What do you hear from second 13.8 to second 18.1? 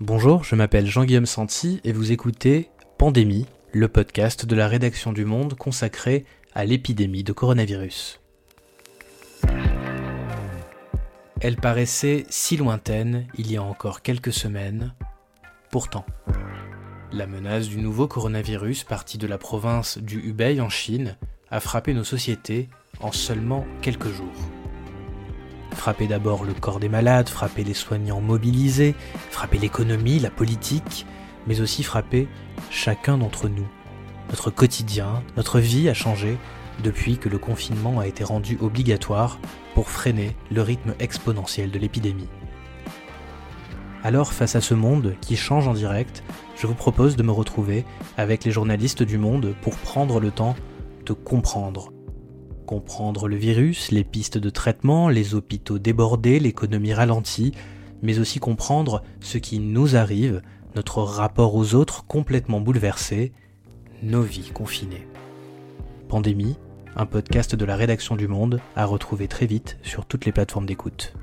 quelques semaines, pourtant. La menace du nouveau